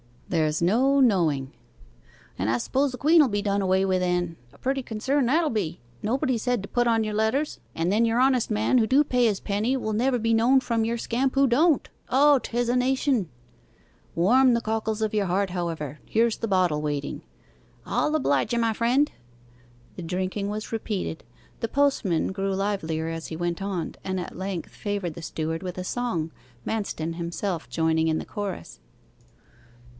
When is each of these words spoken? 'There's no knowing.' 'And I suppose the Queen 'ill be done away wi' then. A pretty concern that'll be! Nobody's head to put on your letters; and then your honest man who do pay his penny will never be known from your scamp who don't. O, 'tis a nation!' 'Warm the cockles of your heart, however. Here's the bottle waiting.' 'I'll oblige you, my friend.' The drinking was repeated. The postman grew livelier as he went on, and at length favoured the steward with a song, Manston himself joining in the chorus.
'There's 0.29 0.61
no 0.61 0.99
knowing.' 1.01 1.51
'And 2.39 2.49
I 2.49 2.57
suppose 2.57 2.91
the 2.91 2.97
Queen 2.97 3.21
'ill 3.21 3.27
be 3.27 3.41
done 3.41 3.61
away 3.61 3.83
wi' 3.85 3.99
then. 3.99 4.37
A 4.53 4.57
pretty 4.57 4.81
concern 4.81 5.25
that'll 5.25 5.49
be! 5.51 5.79
Nobody's 6.01 6.45
head 6.45 6.63
to 6.63 6.69
put 6.69 6.87
on 6.87 7.03
your 7.03 7.13
letters; 7.13 7.59
and 7.75 7.91
then 7.91 8.05
your 8.05 8.19
honest 8.19 8.49
man 8.49 8.77
who 8.79 8.87
do 8.87 9.03
pay 9.03 9.25
his 9.25 9.41
penny 9.41 9.75
will 9.77 9.93
never 9.93 10.17
be 10.17 10.33
known 10.33 10.59
from 10.61 10.85
your 10.85 10.97
scamp 10.97 11.35
who 11.35 11.45
don't. 11.47 11.87
O, 12.09 12.39
'tis 12.39 12.69
a 12.69 12.77
nation!' 12.77 13.29
'Warm 14.15 14.53
the 14.53 14.61
cockles 14.61 15.01
of 15.01 15.13
your 15.13 15.25
heart, 15.25 15.49
however. 15.49 15.99
Here's 16.05 16.37
the 16.37 16.47
bottle 16.47 16.81
waiting.' 16.81 17.21
'I'll 17.85 18.15
oblige 18.15 18.53
you, 18.53 18.59
my 18.59 18.73
friend.' 18.73 19.11
The 19.97 20.01
drinking 20.01 20.47
was 20.47 20.71
repeated. 20.71 21.25
The 21.59 21.67
postman 21.67 22.31
grew 22.31 22.55
livelier 22.55 23.09
as 23.09 23.27
he 23.27 23.35
went 23.35 23.61
on, 23.61 23.95
and 24.03 24.17
at 24.19 24.37
length 24.37 24.71
favoured 24.71 25.13
the 25.13 25.21
steward 25.21 25.61
with 25.61 25.77
a 25.77 25.83
song, 25.83 26.31
Manston 26.65 27.15
himself 27.15 27.69
joining 27.69 28.07
in 28.07 28.17
the 28.17 28.25
chorus. 28.25 28.79